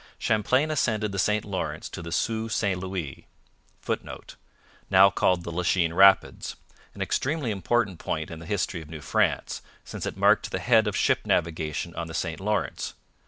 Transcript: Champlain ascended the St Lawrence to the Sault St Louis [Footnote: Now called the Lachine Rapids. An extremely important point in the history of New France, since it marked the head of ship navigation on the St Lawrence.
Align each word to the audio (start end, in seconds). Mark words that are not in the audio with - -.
Champlain 0.17 0.71
ascended 0.71 1.11
the 1.11 1.19
St 1.19 1.45
Lawrence 1.45 1.87
to 1.89 2.01
the 2.01 2.11
Sault 2.11 2.51
St 2.53 2.79
Louis 2.79 3.27
[Footnote: 3.81 4.35
Now 4.89 5.11
called 5.11 5.43
the 5.43 5.51
Lachine 5.51 5.93
Rapids. 5.93 6.55
An 6.95 7.03
extremely 7.03 7.51
important 7.51 7.99
point 7.99 8.31
in 8.31 8.39
the 8.39 8.47
history 8.47 8.81
of 8.81 8.89
New 8.89 9.01
France, 9.01 9.61
since 9.85 10.07
it 10.07 10.17
marked 10.17 10.49
the 10.49 10.57
head 10.57 10.87
of 10.87 10.97
ship 10.97 11.19
navigation 11.27 11.93
on 11.93 12.07
the 12.07 12.15
St 12.15 12.39
Lawrence. 12.39 12.95